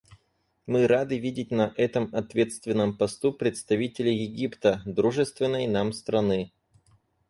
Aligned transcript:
Мы 0.65 0.87
рады 0.87 1.19
видеть 1.19 1.51
на 1.51 1.75
этом 1.77 2.09
ответственном 2.15 2.97
посту 2.97 3.31
представителя 3.31 4.09
Египта 4.09 4.81
− 4.85 4.91
дружественной 4.91 5.67
нам 5.67 5.93
страны. 5.93 6.51